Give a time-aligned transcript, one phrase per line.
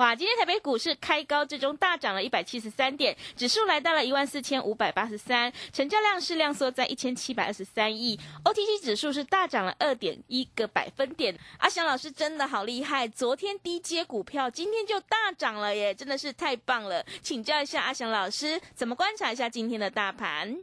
[0.00, 11.36] 哇，今天台北股市开高，最终大涨了一百七十三点，指数来到了一万四千五百八十三，成交量是量缩在一千七百二十三亿，OTC 指数是大涨了二点一个百分点。
[11.58, 17.04] 阿祥老师真的好厉害，昨天低阶股票今天就大涨了耶，真的是太棒了。
[17.20, 20.56] 请教一下阿祥老师，怎么观察一下今天的大盘？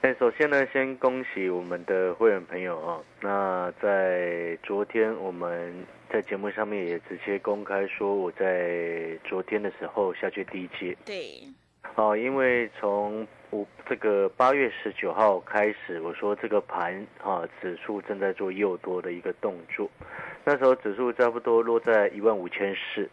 [0.00, 3.04] 那首先呢，先恭喜我们的会员朋友哦。
[3.20, 11.40] 那在昨天我们在节目上面也直接公开说，我在昨天的时候下去低阶对，
[11.94, 19.88] 哦，因为从我这个八月十九号开始，我说这个盘啊指数正在做诱多的一个动作，
[20.44, 23.08] 那时候指数差不多落在一万五千四，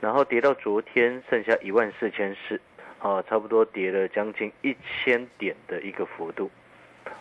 [0.00, 2.60] 然后跌到昨天剩下一万四千四。
[3.00, 6.50] 啊，差不多跌了将近一千点的一个幅度，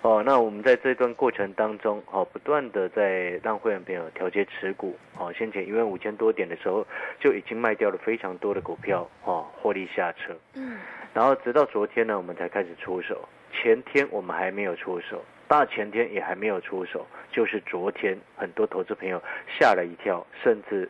[0.02, 6.86] 哦，那我们在这段过程当中，哦，不断的在让会员朋友调节持股，哦，先前一万五千多点的时候
[7.20, 10.78] 就已经卖掉了非常多的股票，哦，获利下车，嗯，
[11.14, 20.90] 然后直到昨天呢，我们才开始出手，前天我们还没有出手，大前天也还没有出手，就是昨天很多投资朋友吓了一跳，甚至。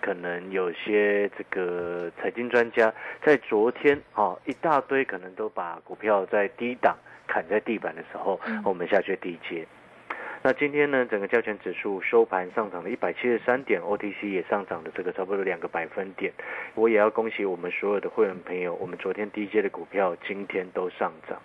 [0.00, 2.92] 可能有些这个财经专家
[3.22, 6.94] 在昨天啊，一大堆可能都把股票在低档
[7.26, 9.66] 砍在地板的时候，我们下去低接。
[10.46, 16.30] 那今天呢，整个交权指数收盘上涨了一百七十三点，OTC 也上涨了这个差不多两个百分点。
[16.74, 21.40] 我也要恭喜我们所有的会员朋友，我们昨天低阶的股票今天都上涨，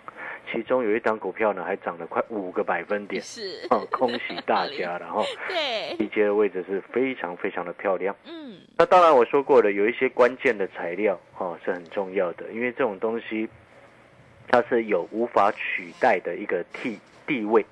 [0.52, 5.22] 其中有一档股票呢还涨了快五个百分点，是，哦，恭喜大家了哈。
[5.48, 8.14] 对，低阶的位置是非常非常的漂亮。
[8.26, 13.48] 嗯，那当然我说过了，有一些关键的材料哦是很重要的，因为这种东西
[14.50, 17.64] 它是有无法取代的一个替地位。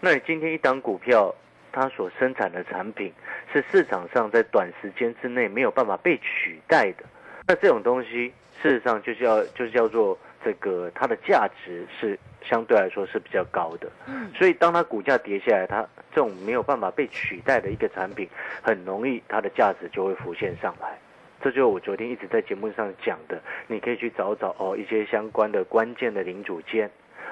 [0.00, 1.34] 那你今天一档股票，
[1.70, 3.12] 它所生产的产品
[3.52, 7.04] 是市场上在短时间之内没有办法被取代的，
[7.46, 8.32] 那这种东西
[8.62, 13.88] 事实上就叫就是叫做这个它的价值是相对来说是比较高的。
[14.06, 18.28] 嗯，所以当它股价跌下来，它这种没有办法被取代的一个产品，
[18.60, 20.98] 很容易它的价值就会浮现上来。
[21.42, 26.88] 这就是我昨天一直在节目上讲的，你可以去找找哦一些相关的关键的零组件，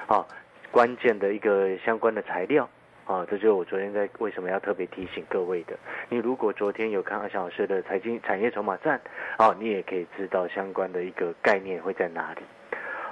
[0.07, 0.27] 啊，
[0.69, 2.69] 关键的一个相关的材料，
[3.05, 5.77] 啊，这就是我昨天在为什么要特别提醒各位的。
[6.09, 8.99] 你如果昨天有看阿翔老师的财经产业筹码站，
[9.37, 12.41] 啊，你也可以知道相关的一个概念会在哪里。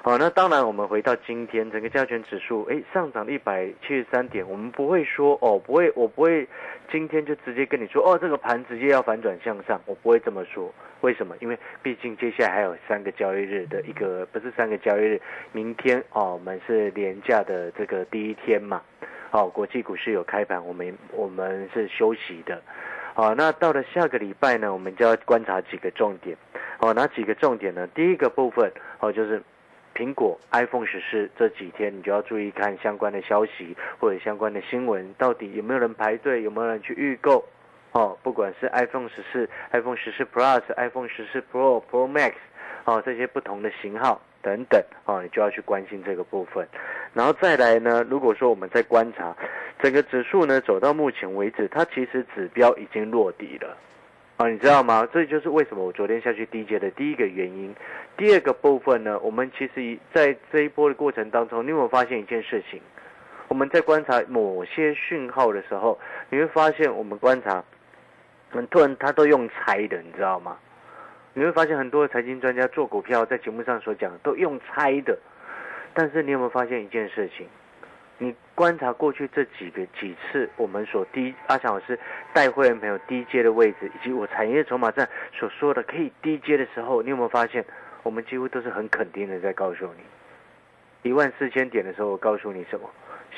[0.02, 6.48] 好，那当然，我们回到今天，整个加权指数，哎，上涨一百七十三点，我们不会说哦，不会，我不会
[6.90, 10.74] 今天就直接跟你说哦，这个盘直接要反转向上，我不会这么说。
[11.02, 11.36] 为什么？
[11.42, 18.82] 因为毕竟接下来还有三个交易日的一个，不是三个交易日，明天哦，我们是廉价的这个第一天嘛，
[19.32, 22.62] 哦，国际股市有开盘，我们我们是休息的，
[23.14, 26.38] 好，那到了下个礼拜呢，我们就要观察几个重点，
[26.80, 27.86] 哦，哪几个重点呢？
[27.88, 28.72] 第一个部分
[29.02, 29.44] 哦，就是。
[30.00, 37.44] 苹果 iPhone 十四这几天，你就要注意看相关的消息或者相关的新闻，到底有没有人排队，有没有人去预购？
[37.92, 42.32] 哦，不管是 iPhone 十四、iPhone 十四 Plus、iPhone 十四 Pro、Pro Max，
[42.86, 46.66] 哦，这些不同的型号等等，哦，你就要去关心这个部分。
[47.14, 49.36] 然后再来呢，如果说我们在观察
[49.84, 53.76] 整个指数呢，走到目前为止，它其实指标已经落底了。
[54.40, 55.06] 啊，你知道吗？
[55.12, 57.76] 这就是为什么我昨天下去低阶的第一个原因。
[58.16, 62.80] 第二个部分呢，我们其实在这一波的过程当中，你有没有发现一件事情？
[63.50, 66.00] 我们在观察某些讯号的时候，
[66.30, 67.62] 你会发现我们观察
[68.50, 70.58] 很多人他都用猜的，你知道吗？
[71.34, 75.20] 你会发现很多财经专家做股票在节目上所讲都用猜的，
[75.94, 77.46] 但是你有没有发现一件事情？
[78.22, 81.98] 你观察过去这几个几次，我们所低阿强老师
[82.34, 87.64] 带会员朋友低阶的位置，以及我产业筹码站所说的可以低阶的时候，你有没有发现，
[88.04, 92.90] 我们几乎都是很肯定的在告诉你，一万四千点的时候，我告诉你什么？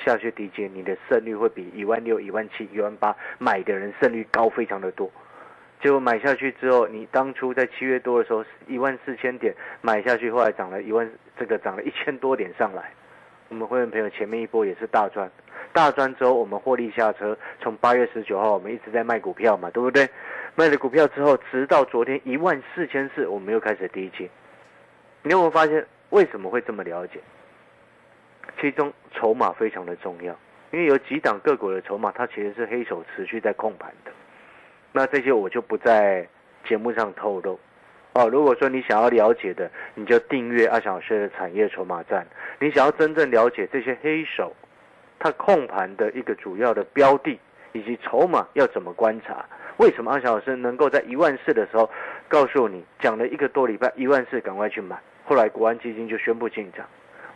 [0.03, 5.11] 下去低阶，你的胜率会比一万六、一万七、一万八买的人胜率高非常的多。
[5.79, 11.07] 结果买下去之后，你当初在七月多的时候，一万四千点买下去，后来涨了一万，
[11.37, 12.91] 这个涨了一千多点上来。
[13.51, 15.29] 我们会员朋友前面一波也是大赚，
[15.73, 20.07] 大赚之后我们获利下车，从八月十九号我们一直在卖股票嘛，对不对？
[20.55, 24.29] 卖了股票之后，直到昨天一万四千四，我们又开始低接。
[25.23, 27.19] 你有没有发现为什么会这么了解？
[28.61, 30.33] 其中筹码非常的重要，
[30.71, 34.11] 因为有几档个股的筹码，它其实是黑手持续在控盘的。
[34.93, 36.25] 那这些我就不在
[36.63, 37.59] 节目上透露。
[38.13, 42.27] 哦，如果说你想要了解的，你就订阅阿小师的产业筹码站。
[42.59, 44.53] 你想要真正了解这些黑手，
[45.17, 47.39] 他控盘的一个主要的标的
[47.71, 49.45] 以及筹码要怎么观察？
[49.77, 51.89] 为什么阿小老师能够在一万四的时候
[52.27, 54.99] 告诉你讲了一个多礼拜一万四赶快去买？
[55.23, 56.85] 后来国安基金就宣布进场。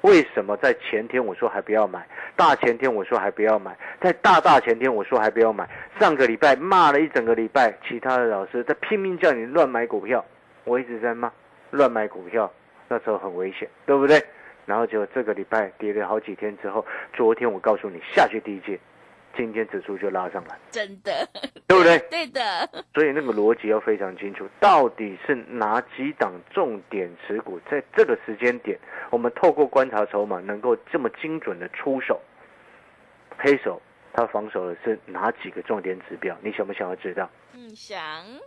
[0.02, 2.06] 为什么在前天我说还不要买？
[2.36, 3.76] 大前天我说还不要买？
[4.02, 5.68] 在大大前天我说还不要买？
[6.00, 10.24] 上个礼拜骂了一整个礼拜，其他的老师在拼命叫你乱买股票。
[10.66, 11.32] 我一直在骂
[11.72, 12.52] 乱买股票，
[12.90, 14.22] 那时候很危险，对不对？
[14.66, 16.84] 然后就这个礼拜跌了好几天之后，
[17.14, 18.80] 昨天我告诉你下去第一阶，
[19.36, 21.12] 今天指数就拉上来，真的，
[21.68, 22.00] 对不对？
[22.10, 22.42] 对的。
[22.96, 28.76] 所以那个逻辑要非常清楚，到底是哪几档重点持股，在这个时间点，
[29.12, 32.20] 我们透过观察筹码，能够这么精准的出手，
[33.38, 33.80] 黑手。
[34.16, 36.34] 他防守的是哪几个重点指标？
[36.42, 37.30] 你想不想要知道？
[37.54, 38.00] 嗯，想。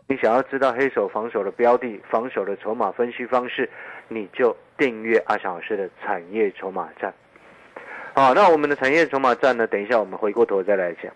[0.06, 3.68] 你想要知道黑手防守的标的、防守的筹码分析方式，
[4.08, 7.12] 你就订阅阿翔老师的产业筹码站。
[8.14, 9.66] 好，那我们的产业筹码站呢？
[9.66, 11.12] 等一下我们回过头再来讲。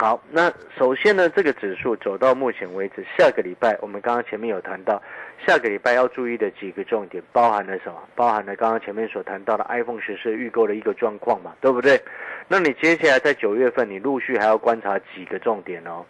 [0.00, 5.02] 好，那首先呢，这个指数走到目前为止，下个礼拜我们刚刚前面有谈到，
[5.46, 8.02] 下个礼拜要注意的几个重点，包含了什么？
[8.14, 12.00] 包含了刚刚前面所谈到的 iPhone 十四预购的一个状况嘛，对不对？
[12.48, 16.02] 那你接下来在九月份，你陆续还要观察几个重点哦，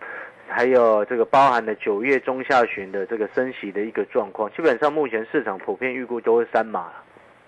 [0.46, 6.92] 还有这个包含了九月中下旬的这个升息的一个状况，基本上目前市场普遍预估都是三码。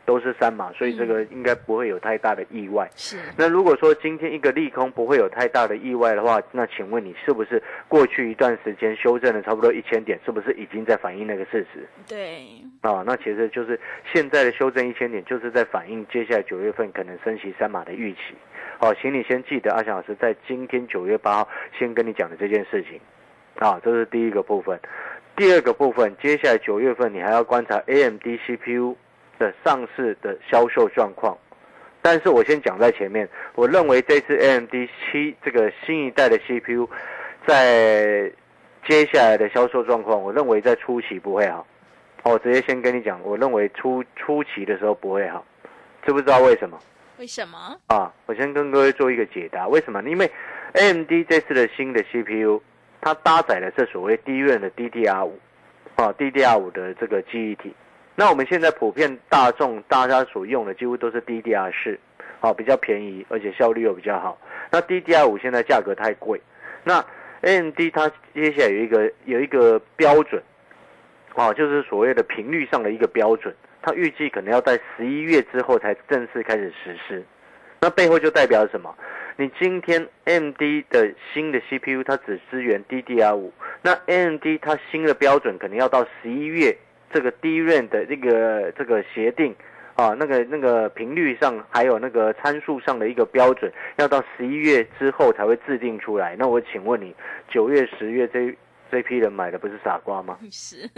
[0.04, 2.88] 都是三码，所以这个应该不会有太大的意外。
[2.96, 3.16] 是。
[3.36, 11.86] 那如果说今天一个利空不会有太大的意外的话，那请问你是不是过去一段时间修正了差不多一千点，是不是已经在反映那个事实？
[12.08, 12.46] 对。
[12.80, 13.78] 啊，那其实就是
[14.12, 18.34] 现在的修正一千点，就是在反映接下来九月份可能升息三码的预期。
[18.78, 21.48] 好，请你先记得阿翔老师在今天九月八号
[21.78, 23.00] 先跟你讲的这件事情。
[23.58, 24.80] 啊，这是第一个部分。
[25.36, 28.96] 第二个部分，接下来九月份你还要观察 AMD CPU。
[29.42, 31.36] 的上市的销售状况，
[32.00, 36.88] 但是我先讲在前面，我认为这次 AMD 七这个新一代的 CPU，
[37.44, 38.30] 在
[38.86, 41.66] 接下来的销售状况，我认为在初期不会好。
[42.22, 45.44] 我直接先跟你讲，我认为初初期的时候不会好，
[46.06, 46.78] 知不知道为什么？
[47.18, 47.76] 为什么？
[47.88, 50.00] 啊，我先跟各位做一个解答，为什么？
[50.04, 50.30] 因为
[50.74, 52.62] AMD 这次的新的 CPU，
[53.00, 55.36] 它搭载的是所谓低润的 DDR 五，
[55.96, 57.74] 啊，DDR 五的这个记忆体。
[58.14, 61.98] 那我们现在普遍大众大家所用的几乎都是 DDR 四，
[62.40, 64.38] 好比较便宜，而且效率又比较好。
[64.70, 66.40] 那 DDR 五现在价格太贵，
[66.84, 67.04] 那
[67.40, 70.42] AMD 它接下来有一个有一个标准，
[71.34, 77.24] 哦，就是所谓的频率上的一个标准，它预计可能要在十一月之后才正式开始实施。
[77.80, 78.94] 那背后就代表什么？
[79.36, 83.50] 你今天 AMD 的新的 CPU 它只支援 DDR5，
[83.80, 86.76] 那 AMD 它新的标准可能要到十一月，
[87.12, 89.54] 这个 DRAM 的这个这个协定
[89.94, 96.34] 啊，那个那个频率上还有那个参数上的一个标准，要到十一月之后才会制定出来。
[96.38, 97.14] 那我请问你，
[97.48, 98.56] 九月、十月这
[98.90, 100.38] 这批人买的不是傻瓜吗？
[100.50, 100.88] 是，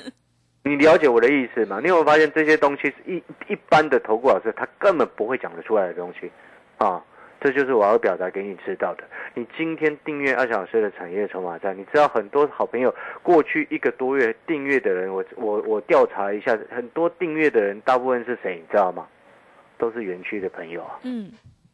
[0.63, 1.81] 你了解我的意思吗？
[1.83, 6.31] 你有没有发现这些东西是一一般的投顾老师他根本不会讲得出来的东西
[6.79, 7.03] 啊？
[7.41, 9.05] 这就是我要表达给你知道的。
[9.35, 18.57] 你今天订阅二小时的产业筹码站，你知道很多好朋友过去一个多月订阅的人，我我我调查一下，很多订阅的人大部分是谁？
[18.57, 19.07] 你知道吗？
[19.77, 21.31] 都是园区的朋友啊，嗯，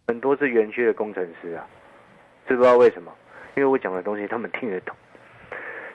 [0.09, 1.67] 很多是园区的工程师啊，
[2.49, 3.13] 知不知道为什么？
[3.57, 4.97] 因为我讲的东西他们听得懂，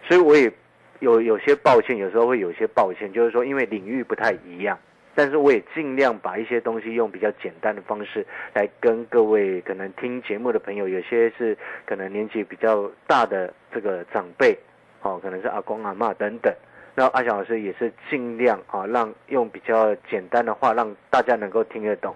[0.08, 0.52] 所以我也
[1.00, 4.78] 有有些抱歉，有时候会有些抱歉，就是说因为领域不太一样。
[5.16, 14.58] 但是我也尽量把一些东西用比较简单的方式来跟各位可能听节目的朋友，有些是可能年纪比较大的这个长辈，
[15.02, 16.54] 哦，可能是阿公阿妈等等。
[16.94, 22.14] 那阿翔老师也是尽量啊，让用比较简单的话让大家能够听得懂。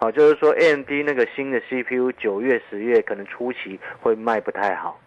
[0.00, 5.00] 啊，就是说 AMD 那个新的 CPU 九月、十月可能初期会卖不太好，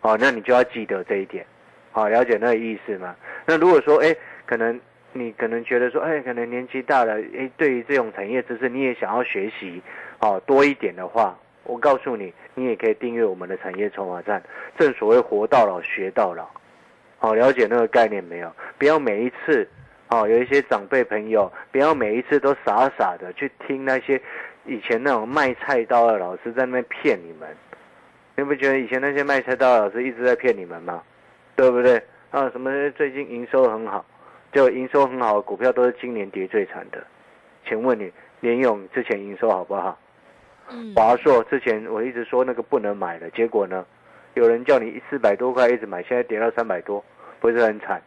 [0.00, 1.46] 哦，那你就要记得这一点，
[1.92, 3.14] 好，了解那个意思吗？
[3.46, 4.80] 那如果说哎，可能。
[5.12, 9.82] 你可能觉得说，哎，可能年纪大了，哎，对于这种产业知识你也想要学习，
[10.20, 14.42] 哦，多一点的话，我告诉你，你也可以订阅我们的产业筹码站。
[14.78, 16.48] 正所谓活到老学到老，
[17.18, 18.50] 好，了解那个概念没有？
[18.78, 19.68] 不要每一次，
[20.08, 24.20] 哦，有一些长辈朋友，不要每一次都傻傻的去听那些
[24.64, 27.48] 以前那种卖菜刀的老师在那边骗你们。
[28.34, 31.02] 你不觉得以前那些卖菜刀的老师一直在骗你们吗？
[31.54, 32.02] 对不对？
[32.30, 34.02] 啊，什么最近营收很好？
[34.52, 37.02] 就营收很好的股票都是今年跌最惨的，
[37.66, 39.98] 请问你联勇之前营收好不好？
[40.70, 43.84] 嗯，华硕之前我一直说那个不能买的，结果呢，
[44.34, 47.04] 有人叫你四百多块一直买，现在跌到三百多，
[47.40, 48.00] 不是很惨？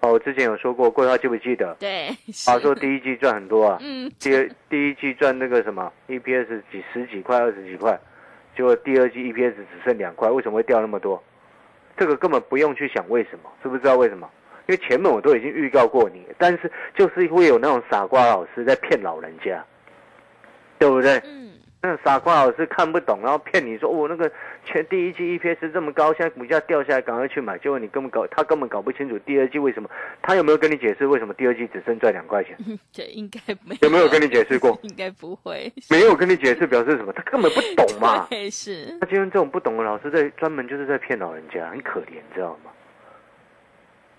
[0.00, 1.74] 哦，我之前有说过，桂花记不记得？
[1.80, 2.08] 对，
[2.46, 7.98] 华硕第一季赚很多啊，嗯，第二第一季赚那个什么 EPS 几十几块二十几块，
[8.56, 11.22] 结果第二季 EPS 只剩两块，为什么会掉那么多？
[11.96, 14.28] 这个根本不用去想为什么，知不知道为什么？
[14.68, 19.64] 因为前面我都已经预告过你，但是就是会有那种傻瓜老师在骗老人家，
[20.78, 21.16] 对不对？
[21.24, 24.30] 嗯，那傻瓜老师看不懂，然后骗你说哦，那个
[24.66, 27.56] 前第一季 EPS 这么高，现在股价掉下来，赶快去买。
[27.56, 29.88] 结果你根本搞，他根本搞不清楚第二季为什么。
[30.20, 32.54] 他有没有跟你解释为什么第二季只剩赚两块钱？
[32.92, 34.78] 这，应该没有没有跟你解释过？
[34.84, 37.12] 应该不会，没有跟你解释表示什么？
[37.14, 38.26] 他根本不懂嘛。
[38.28, 38.98] 对，是。
[39.00, 42.70] 他今天这种不懂的老师在专门就是在骗老人家，很可怜，知道吗？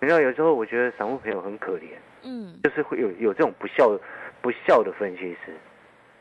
[0.02, 1.90] 你知道，有时候我觉得散户朋友很可怜，
[2.24, 3.98] 嗯，就是会有有这种不孝、
[4.42, 5.54] 不孝的分析师。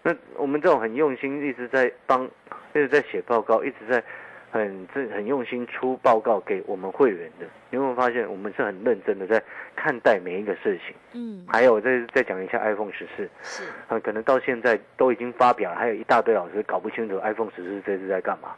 [0.02, 4.02] 那我们这种很用心，一直在帮，一直在写报告，一直在
[4.50, 7.47] 很这很用心出报告给我们会员的。
[7.70, 9.42] 你有没有发现，我们是很认真的在
[9.76, 10.97] 看待每一个事情？
[11.12, 18.54] 嗯，还有再再讲一下 iPhone 十四，是，啊，可能到现在都已经发表了，还有一大堆老师搞不清楚 iPhone 十四这是在干嘛。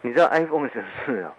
[0.00, 1.34] 你知道 iPhone 十四啊？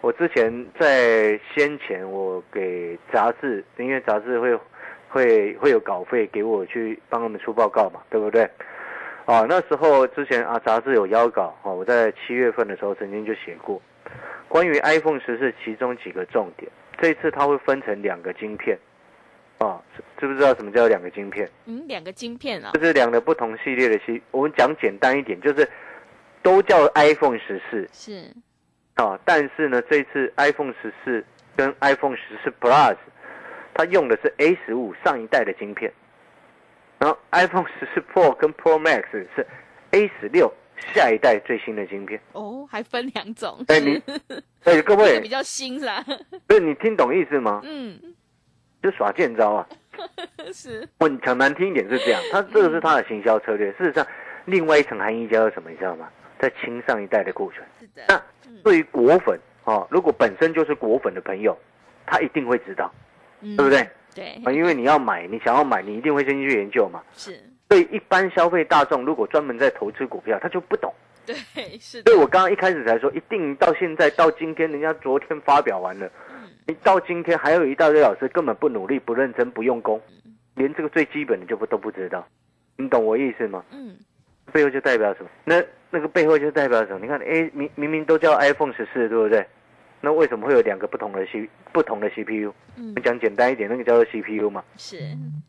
[0.00, 4.58] 我之前在先前，我给杂志，因为杂志会
[5.08, 8.42] 会会有稿费给我去帮他们出报告嘛，对不对？
[9.26, 13.80] 啊，那时候之前啊，杂志有邀稿啊，我在七月份的时候曾经就写过
[14.48, 16.70] 关于 iPhone 十四其中几个重点。
[16.98, 18.76] 这一次它会分成两个晶片，
[19.58, 19.80] 啊，
[20.18, 21.48] 知不知道什么叫两个晶片？
[21.66, 25.68] 嗯，两个晶片啊，就是两个不同系列的系，我们讲简单一点，就是
[26.42, 28.34] 都叫 iPhone 十四，是。
[29.00, 31.24] 啊，但是呢，这次 iPhone 十四
[31.56, 32.96] 跟 iPhone 十四 Plus，
[33.72, 35.90] 它用的是 A 十五上一代的晶片，
[36.98, 39.46] 然后 iPhone 十四 Pro 跟 Pro Max 是
[39.92, 40.52] A 十六
[40.94, 42.20] 下一代最新的晶片。
[42.32, 43.64] 哦，还分两种。
[43.68, 44.02] 哎，你，
[44.64, 46.04] 哎，各位比较新是吧？
[46.46, 47.60] 不是你听懂意思吗？
[47.64, 47.98] 嗯，
[48.82, 49.66] 就耍贱招啊。
[50.52, 50.86] 是。
[50.98, 53.70] 问讲难听一点是这样，他这个是他的行销策略。
[53.72, 54.06] 事实上，
[54.44, 55.70] 另外一层含义叫做什么？
[55.70, 56.08] 你知道吗？
[56.38, 57.66] 在清上一代的库存。
[57.78, 58.02] 是的。
[58.08, 58.22] 那
[58.62, 61.56] 对于果粉啊，如果本身就是果粉的朋友，
[62.06, 62.92] 他一定会知道，
[63.40, 63.88] 对不对？
[64.14, 67.02] 对啊，因为你要买，你想要买，你一定会先去研究嘛。
[67.14, 67.40] 是。
[67.68, 70.92] 对一般消费大众，如果专门在投资股票，他就不懂。
[71.24, 71.36] 对，
[71.78, 72.02] 是。
[72.02, 76.10] 所以我刚刚一开始才说，一定到现在到今天，人家昨天发表完了，
[76.66, 80.00] 你到今天还有一大堆老师根本不努力、不认真、不用功，
[80.56, 82.26] 连这个最基本的就不都不知道，
[82.76, 83.64] 你懂我意思吗？
[83.70, 83.96] 嗯。
[84.50, 85.30] 背后就代表什么？
[85.44, 86.98] 那那个背后就代表什么？
[87.00, 89.46] 你看，哎，明明明都叫 iPhone 十四，对不对？
[90.02, 92.48] 那为什么会有两个不同的 C 不同的 CPU？
[92.48, 92.94] 我嗯。
[92.94, 94.98] 们，讲简单一点，那个叫做 CPU 嘛，是。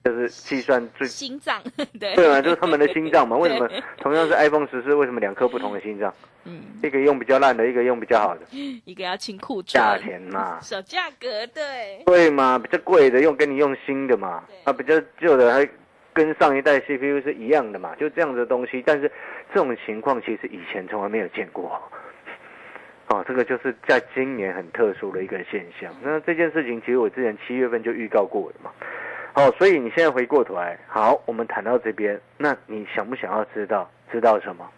[0.03, 1.62] 就是计算最心脏，
[1.98, 3.38] 对，对嘛，就是他们的心脏嘛。
[3.38, 3.70] 为什么？
[4.00, 6.13] 同样是 iPhone 十四，为什么两颗不同的心脏？
[6.43, 8.41] 嗯，一个用比较烂的，一个用比较好的，
[8.84, 14.43] 一个要清库存，价钱嘛，小价格，对，对嘛，比较贵的用跟你用新的嘛。
[14.50, 15.65] 对，啊，比较旧的还
[16.13, 18.84] 跟上一代 CPU 是一样的嘛，就这样的东西。
[18.86, 19.12] 但是
[19.53, 21.82] 这种情况其实以前从来没有见过。
[23.08, 25.94] 哦，这个就是在今年很特殊的一个现象。
[26.01, 28.72] 那这件事情其实我之前七月份就预告过了嘛。
[29.34, 34.70] 好、所以你现在回过头来，好，我们谈到这边，那你想不想要知道知道什么？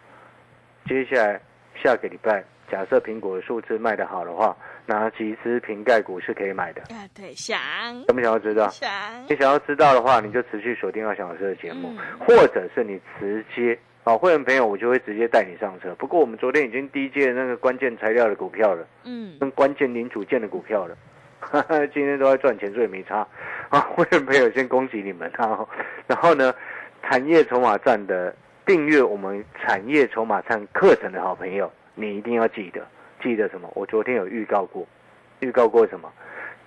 [0.86, 1.40] 接下来
[1.74, 6.82] 下个礼拜，假设苹果的数字卖得好的话，哪几只瓶盖股是可以买的？
[6.94, 7.58] 啊，对，想
[8.06, 8.68] 想不想要知道？
[8.68, 8.90] 想，
[9.28, 15.94] 你想要知道的话，你就持续锁定阿翔老师的节目，嗯或者是你直接啊，会员朋友我就会直接带你上车。
[15.94, 20.96] 不过我们昨天已经低阶那个关键材料的股票了，嗯，跟关键零组件的股票了，
[21.40, 23.26] 哈哈，今天都在赚钱，所以没差
[23.70, 23.80] 啊。
[23.80, 25.66] 会员朋友先恭喜你们啊！
[26.06, 26.54] 然后呢，
[27.02, 28.34] 产业筹码站的
[28.66, 32.86] 订阅我们产业筹码站课程的好朋友，你一定要记得，
[33.24, 33.68] 记得什么？
[33.74, 34.86] 我昨天有预告过，
[35.40, 36.12] 预告过什么？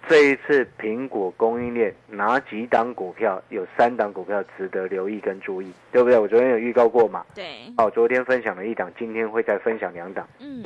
[0.09, 6.17] 这一次苹果供应链哪几档股票有三档股票值得留意跟注意，对不对？
[6.17, 7.23] 我昨天有预告过嘛？
[7.35, 10.27] 对，好，昨天分享了一档，今天会再分享两档。
[10.39, 10.63] 嗯，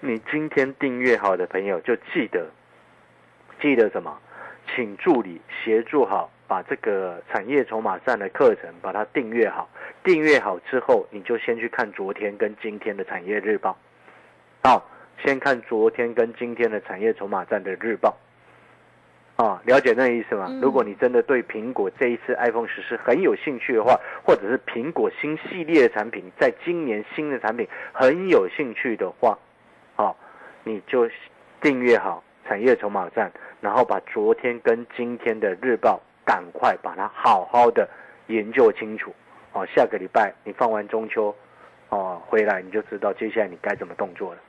[0.00, 2.46] 你今天订阅好的朋友就记得，
[3.60, 4.16] 记得什么？
[4.74, 9.68] 请助理协助好，把这个产业筹码站的课程把它订阅好。
[10.02, 13.76] 订阅好之后，你就先去看昨天跟今天的产业日报。
[14.62, 14.86] 好，
[15.22, 18.16] 先看昨天跟今天的产业筹码站的日报。
[19.36, 20.46] 啊，了解那个意思吗？
[20.48, 29.36] 嗯如果你真的对苹果这一次 iPhone 十四很有兴趣的话，或者是苹果新系列的产品，在今年新的产品很有兴趣的话，
[29.96, 30.14] 啊、
[30.62, 31.10] 你就
[31.60, 37.88] 订阅好产业筹码站，然后把昨天跟今天的日报赶快把它好好的
[38.28, 39.12] 研究清楚。
[39.52, 41.34] 哦，下个礼拜你放完中秋，
[41.88, 44.40] 哦回来你就知道接下来你该怎么动作了，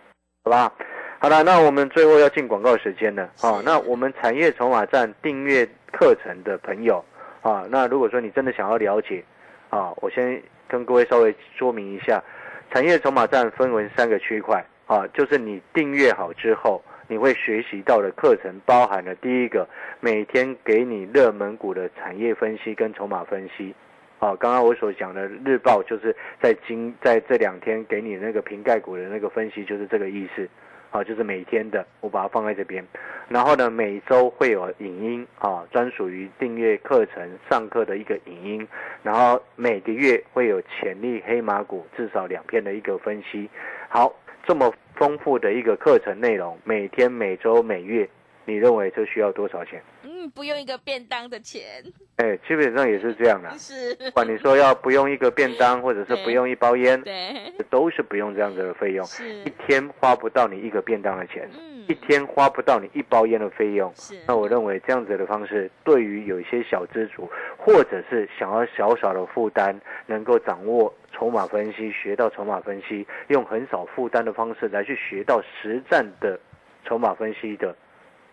[0.45, 0.71] 好吧？
[1.17, 3.59] 好了，那我们最后要进广告时间了啊。
[3.65, 7.03] 那我们产业筹码站订阅课程的朋友
[7.41, 9.23] 啊，那如果说你真的想要了解
[9.71, 12.23] 啊，我先跟各位稍微说明一下，
[12.71, 19.67] 产业筹码站分为三个区块啊，就是你订阅好之后，你会学习到的课程包含了第一个，
[19.99, 23.73] 每天给你热门股的产业分析跟筹码分析。
[24.19, 30.47] 哦，刚刚我所讲的日报，就是在今在这两天给你那个瓶盖股的那个分析，就是这个意思。
[30.91, 32.81] 啊，就是每天的，我把它放在这边。
[33.27, 38.67] 然后呢，每周会有影音啊，专属于订阅课程上课的一个影音。
[39.03, 43.49] 然后每个月会有潜力黑马股至少两篇的一个分析。
[43.89, 48.07] 好，这么丰富的一个课程内容，每天、每周、每月，
[48.45, 49.81] 你认为这需要多少钱？
[50.25, 51.83] 嗯，不用一个便当的钱，
[52.17, 53.49] 哎，基本上也是这样的。
[53.57, 59.05] 是，不管你说要不用一个便当，或者是不用一包烟，对，都是不用这样子的费用。
[59.05, 59.29] 是。
[59.43, 61.85] 一，天花不到你一个便当的钱，嗯。
[61.87, 63.93] 一天花不到你一包烟的费用。
[63.95, 76.39] 是，那我认为这样子的方式，对于有一些小资主，或者是想要小小的负担，能够掌握筹码分析，学到筹码分析，用很少负担的方式来去学到实战的
[76.83, 77.75] 筹码分析的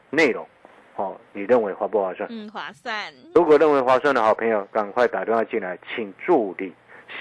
[0.08, 0.61] 内容，哦，
[1.32, 2.28] 你认为划不划算？
[2.30, 6.72] 嗯，划算，如果认为划算的好朋友，赶快打电话进来，请助理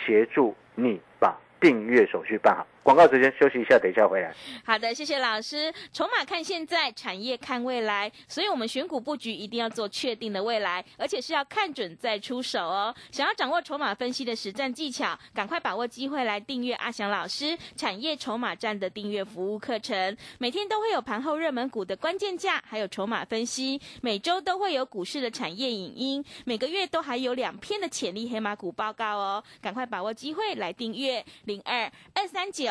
[0.06, 2.65] 协助你把订阅手续办好。
[2.84, 4.34] 广告时间休息一下，等一下回来。
[4.65, 5.72] 好的，谢谢老师。
[5.94, 12.94] 筹码看现在，产业看未来，所以我们选股布局一定要做确定的未来，而且是要看准再出手哦。
[13.12, 29.44] 想要掌握筹码分析的实战技巧，赶快把握机会来订阅阿翔老师产业筹码站的订阅服务课程，每天都会有盘后热门股的关键价，还有筹码分析，每周都会有股市的产业影音，每个月都还有两篇的潜力黑马股报告哦。
[29.62, 31.84] 赶快把握机会来订阅零二
[32.15, 32.71] 二三九。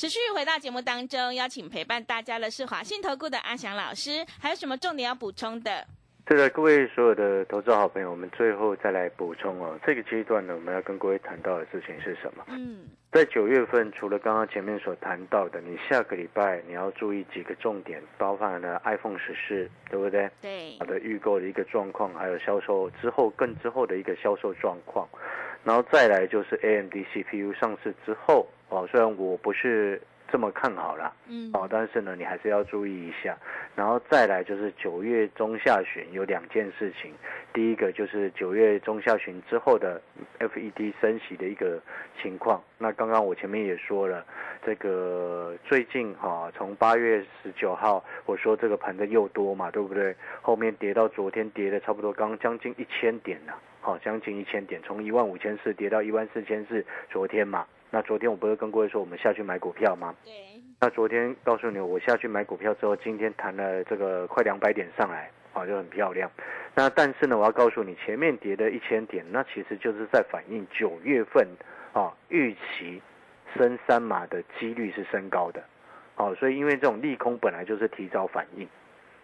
[0.00, 5.86] 持续回到节目当中，邀请陪伴大家的是华信投顾的阿翔老师，还有什么重点要补充的？
[6.24, 9.78] 对的，各位所有的投资好朋友，我们最后再来补充哦。
[9.86, 12.42] 这个阶段呢，我们要跟各位谈到的事情是什么？
[12.48, 20.30] 嗯，在九月份，除了刚刚前面所谈到的，你下个礼拜你要注意几个重点，包含了 iPhone 十四，对不对？
[20.40, 25.06] 对好，的预购的一个状况，还有销售之后更之后的一个销售状况，
[25.62, 33.36] 然后再来就是 AMD CPU 上市之后哦，虽然我不是这么看好啦，嗯，哦，但是呢，你还是要注意一下。
[33.74, 37.12] 然后再来就是九月中下旬有两件事情，
[37.52, 40.00] 第一个就是九月中下旬之后的
[40.38, 41.80] FED 升息的一个
[42.22, 42.62] 情况。
[42.78, 44.24] 那刚刚我前面也说了，
[44.64, 50.14] 这个最近哈、从八月十九号我说这个盘的又多嘛，对不对？
[50.42, 57.66] 后面跌到昨天跌的差不多刚将近一千点了，好、将近一千点，从一万五千四跌到一万四千四，昨天嘛。
[57.92, 60.14] 那昨天我不是跟各位说我们下去买股票吗？
[60.24, 60.32] 对，
[60.80, 66.30] 那昨天告诉你，我下去买股票之后，今天弹了这个快两百点上来，啊，就很漂亮。
[66.74, 71.44] 那但是呢，我要告诉你，前面跌的一千点，那其实就是在反映九月份
[71.92, 73.02] 啊预期
[73.56, 75.60] 升三码的几率是升高的，
[76.14, 78.68] 好、所以因为这种利空本来就是提早反应，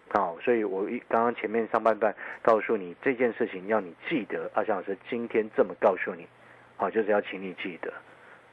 [0.09, 6.27] 好、所以我一刚刚前面上半段告诉你这件事情，要你记得，阿翔老师今天这么告诉你，
[6.75, 7.93] 好、就是要请你记得。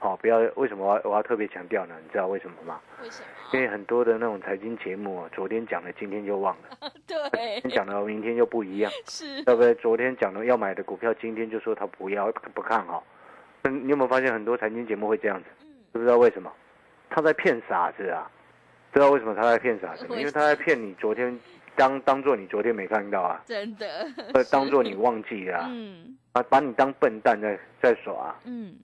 [0.09, 1.95] 好、不要为什么我要我要特别强调呢？
[2.03, 2.81] 你知道为什么吗？
[3.03, 3.61] 为什么因？
[3.61, 9.75] 为很多的那种财经节目啊，昨天讲的今天就忘了， 对今，天讲的明天就不一样，是，对不对？
[9.77, 13.03] 昨天讲的要买的股票，今天就说他不要不看好。
[13.63, 15.47] 嗯，你有没有发现很多财经节目会这样子？
[15.63, 16.53] 嗯，知不知道为什么？
[17.09, 18.31] 他在骗傻子啊！
[18.93, 21.39] 知道为什么他在骗傻子 因为他在骗你昨天
[21.77, 28.41] 当当做你昨天没看到啊，真的，呃，当做你 忘记了啊，嗯啊，把你当笨蛋在在耍啊。
[28.45, 28.75] 嗯，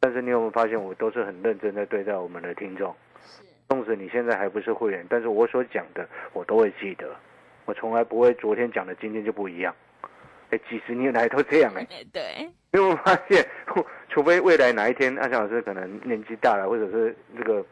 [0.00, 2.94] 但是你有没有发现，我都是很认真在对待我们的听众？
[3.22, 7.14] 是，纵使你现在还不是会员，但是我所讲的我都会记得，
[7.66, 9.74] 我从来不会昨天讲的今天就不一样。
[10.50, 13.46] 哎，几十年来都这样哎、哎， 对，你有没有发现？
[14.08, 17.64] 除非未来哪一天阿翔老师可能年纪大了，或者是这个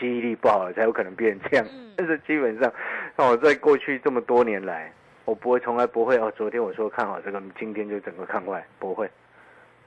[0.00, 1.66] 记忆力不好了，才有可能变成这样。
[1.70, 2.72] 嗯但是基本上，
[3.14, 4.92] 那我在过去这么多年来，
[5.24, 6.32] 我不会从来不会哦。
[6.34, 9.08] 昨天我说看好这个，今天就整个看坏，不会。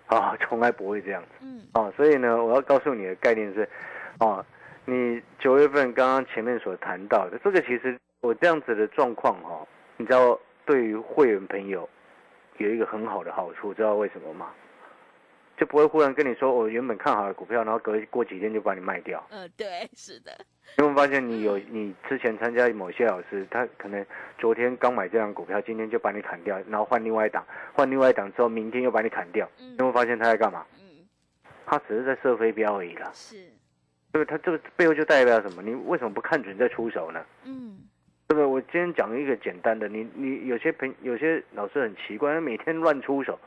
[0.07, 1.29] 啊，从来不会这样子。
[1.41, 3.67] 嗯，啊，所以呢，我要告诉你的概念是，
[4.17, 4.45] 啊，
[4.85, 9.67] 你九月份刚刚前面所谈到的这个，其实我这样子的状况哈、哦，
[9.97, 11.87] 你知道对于会员朋友
[12.57, 14.47] 有一个很好的好处，知道为什么吗？
[15.57, 19.25] 就不会忽然跟你说我原本看好的股票，然后隔过几天就把你卖掉。
[19.31, 20.31] 嗯，对，是的，
[20.77, 24.05] 你有没有发现你有你之前参加某些老师，他可能
[24.37, 27.43] 昨天刚买这张股票，今天就把你砍掉，然后换另外一档，
[27.73, 29.49] 换另外一档之后，明天又把你砍掉。
[29.59, 30.63] 嗯你有没有发现他在干嘛？
[30.79, 31.07] 嗯，
[31.65, 33.09] 他只是在射飞镖而已啦。
[33.11, 33.37] 是，
[34.11, 34.25] 对不对？
[34.25, 35.63] 他这个背后就代表什么？
[35.63, 37.19] 你为什么不看准再出手呢？
[37.45, 37.79] 嗯，
[38.27, 38.45] 对不对？
[38.45, 43.39] 我今天讲一个简单的，你你有些朋有些老师很奇怪，他每天乱出手。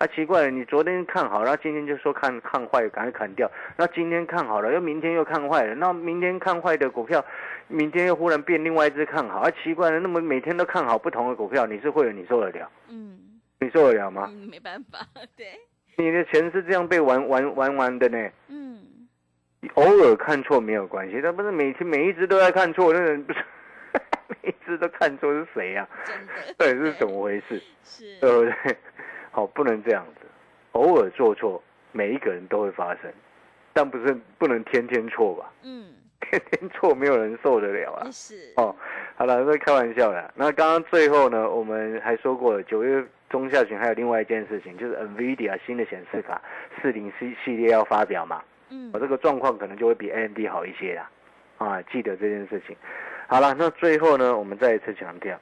[0.00, 3.50] 啊，奇怪了，你昨天看好，然后今天就说看看坏，赶快砍掉。
[3.76, 5.74] 那今天看好了，又明天又看坏了。
[5.74, 7.22] 那明天看坏的股票，
[7.68, 9.40] 明天又忽然变另外一只看好。
[9.40, 12.70] 啊，奇怪了，那么每天都看好不同的股票，你是会员，你受得了？
[12.88, 13.18] 嗯，
[13.60, 14.26] 你受得了吗？
[14.30, 15.48] 嗯，没办法，对，
[15.96, 18.26] 你的钱是这样被玩玩玩完的呢。
[18.48, 18.78] 嗯，
[19.74, 23.40] 偶尔看错没有关系，但不是每天每一只都在看错，那人不是
[24.42, 25.86] 每一只都看错是谁呀、
[26.56, 27.60] 到底 是怎么回事？
[27.84, 28.76] 是，对不对？
[29.30, 30.26] 好，不能这样子，
[30.72, 31.62] 偶尔做错，
[31.92, 33.12] 每一个人都会发生，
[33.72, 35.52] 但不是不能天天错吧？
[35.62, 38.10] 嗯， 天天错，没有人受得了啊。
[38.10, 38.74] 是，哦，
[39.16, 40.32] 好了，那开玩笑的。
[40.34, 46.40] 那刚刚最后呢，我们还说过了，九月中下旬还有另外一件事情，就是 NVIDIA 新的显示卡
[46.80, 48.42] 四零 C 系列要发表嘛。
[48.70, 51.10] 嗯我、，这个状况可能就会比 AMD 好一些啦，
[51.58, 52.76] 啊，记得这件事情。
[53.28, 55.38] 好了，那最后呢，我们再一次强调，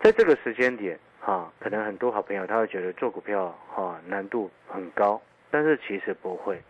[0.00, 6.60] 在这个时间点，哈、可能很多好朋友他会觉得做股票哈、难度很高，但是其实不会，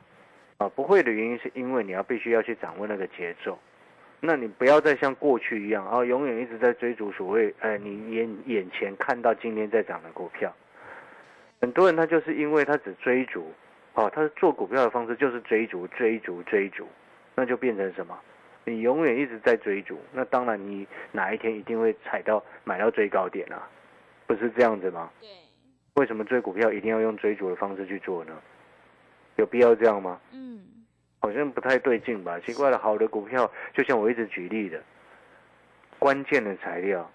[0.58, 3.58] 啊，不会的原因是因为你要必须要去掌握那个节奏，
[4.20, 10.54] 那你不要再像过去一样啊，永远一直在追逐所谓，呃，你眼眼前看到今天在涨的股票，
[11.60, 13.52] 很多人他就是因为他只追逐。
[13.96, 16.84] 哦，他做股票的方式就是追逐、追逐、追逐，
[17.36, 18.18] 那就变成什么？
[18.64, 23.68] 你永远一直在追逐，那当然你哪一天一定会踩到买到最高点啊，
[24.26, 25.10] 不是这样子吗？
[25.20, 25.28] 对，
[25.94, 28.32] 为什么追股票一定要用追逐的方式去做呢？
[29.36, 30.20] 有必要这样吗？
[30.32, 30.60] 嗯，
[31.20, 32.40] 好像不太对劲吧？
[32.40, 34.82] 奇怪了，好的股票就像我一直举例的，
[35.98, 37.10] 关键的材料、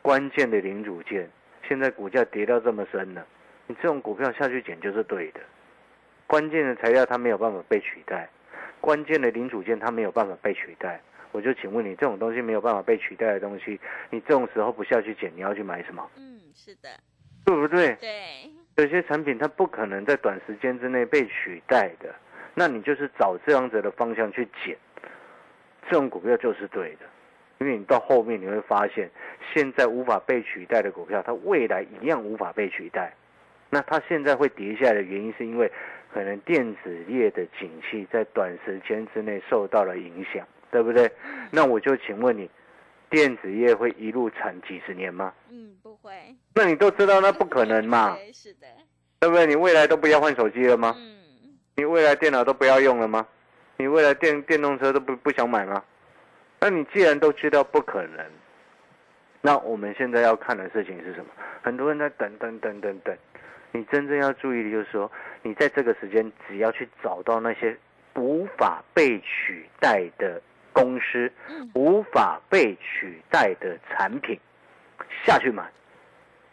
[0.00, 1.28] 关键的零组件，
[1.66, 3.26] 现现在股价跌到这么深了，
[3.66, 5.40] 你这种股票下去捡就是对的。
[6.26, 8.28] 关键的材料它没有办法被取代，
[8.78, 11.00] 关键的零组件它没有办法被取代。
[11.30, 16.06] 我就请问你，这种东西没有办法被取代的东西，你这种时候不下去捡，你要去买什么？
[16.18, 16.88] 嗯，是的，
[17.44, 17.94] 对不对？
[17.96, 22.14] 对，有些产品它不可能在短时间之内被取代的，
[22.54, 24.76] 那你就是找这样子的方向去捡，
[25.88, 27.06] 这种股票就是对的，
[27.58, 29.10] 因为你到后面你会发现，
[29.52, 33.12] 现在无法被取代的股票，它未来一样无法被取代。
[33.70, 35.70] 那它现在会跌下来的原因，是因为
[36.12, 41.10] 可能电子业的景气在短时间之内受到了影响，对不对？
[41.50, 42.50] 那我就请问你，
[43.12, 45.34] 电子业会一路产几十年吗？
[45.50, 48.66] 嗯，不会，那你都知道那不可能嘛， 对，是的，
[49.20, 49.46] 对不对？
[49.46, 50.96] 你未来都不要换手机了吗？
[50.96, 51.18] 嗯，
[51.76, 53.28] 你未来电脑都不要用了吗？
[53.76, 55.84] 你未来电电动车都不不想买吗？
[56.58, 58.24] 那你既然都知道不可能，
[59.42, 61.26] 那我们现在要看的事情是什么？
[61.60, 63.14] 很多人在等等等等等，
[63.72, 67.76] 你真正要注意的就是说，你在这个时间只要去找到那些
[68.16, 70.40] 无法被取代的
[70.72, 74.38] 公司，嗯无法被取代的产品，
[75.24, 75.64] 下去买。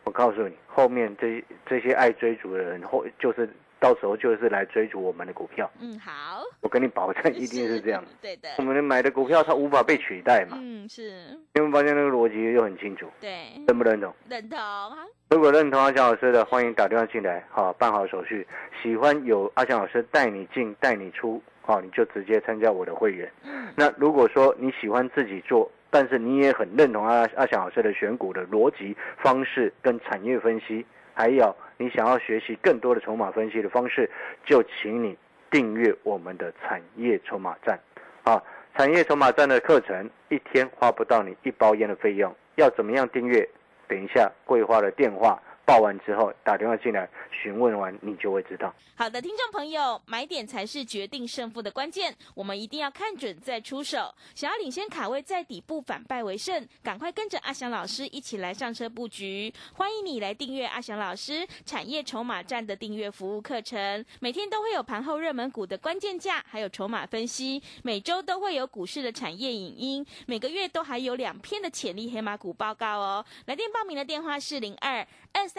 [0.05, 3.47] 我告诉你，后面这这些爱追逐的人，后就是
[3.79, 5.69] 到时候就是来追逐我们的股票。
[5.79, 8.03] 嗯，好，我跟你保证，一定是这样。
[8.19, 10.57] 对的我，们买的股票它无法被取代嘛？
[10.59, 14.11] 嗯，是，你们发现那个逻辑就很清楚，对，认不认同？
[14.27, 14.57] 认同，
[15.29, 18.47] 如果认同阿强老师的，欢迎打电话进来，好办好手续。
[18.81, 23.31] 喜欢有阿强老师带你进带你出，好你就直接参加我的会员。
[23.43, 34.09] 嗯，那如果说你喜欢自己做，但是你也很认同阿阿翔老师的选股的逻辑方式跟产业分析，还有你想要学习更多的筹码分析的方式，
[34.43, 35.15] 就请你
[35.51, 37.79] 订阅我们的产业筹码站
[38.23, 38.41] 啊。
[38.75, 43.47] 产业筹码站的课程一天花不到你一包烟的费用，要怎么样订阅？
[43.87, 47.07] 等一下桂花的电话报完之后打电话进来
[47.43, 48.73] 询问完，你就会知道。
[48.95, 54.13] 好的，听众朋友，买点才是决定胜负的关键，我们一定要看准再出手。
[54.33, 59.53] 想要领先卡位，在底部反败为胜，赶快跟着阿翔老师一起来上车布局。
[59.73, 73.23] 欢迎你来订阅阿翔老师产业筹码站的订阅服务课程，每天都会有盘后热门股的关键价，还有筹码分析，每周都会有股市的产业影音，每个月都还有两篇的潜力黑马股报告哦。
[73.45, 75.58] 来电报名的电话是零二二三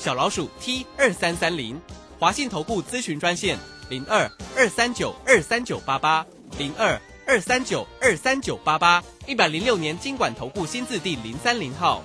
[0.00, 1.78] 小老鼠 T 二三三零，
[2.18, 3.58] 华信投顾咨询专线
[3.90, 6.24] 零二二三九二三九八八
[6.56, 12.02] 零二二三九二三九八八，一百零六年经管投顾新字第零三零号。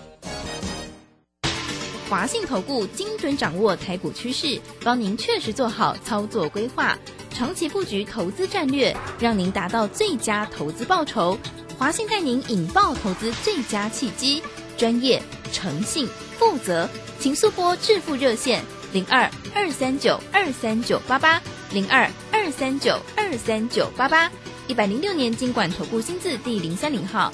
[2.09, 11.37] 华信投顾精准掌握台股趋势，帮您确实做好操作规划，长期布局投资战略，让您达到最佳投资报酬。
[11.79, 14.43] 华信带您引爆投资最佳契机，
[14.75, 15.21] 专业、
[15.53, 16.87] 诚信、负责，
[17.19, 24.31] 请速拨致富热线零二二三九二三九八八零二二三九二三九八八，
[24.67, 27.31] 一百零六年经管投顾新字第零三零号。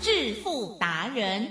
[0.00, 1.48] 致富达人。